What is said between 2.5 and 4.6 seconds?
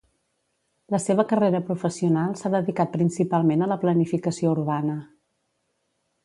dedicat principalment a la planificació